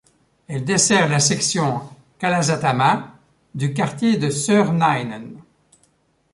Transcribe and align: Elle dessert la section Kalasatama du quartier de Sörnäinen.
Elle 0.47 0.65
dessert 0.65 1.07
la 1.09 1.19
section 1.19 1.79
Kalasatama 2.17 3.19
du 3.53 3.71
quartier 3.71 4.17
de 4.17 4.31
Sörnäinen. 4.31 5.37